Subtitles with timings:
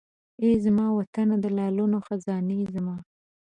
[0.41, 2.95] ای زما وطنه د لعلونو خزانې زما!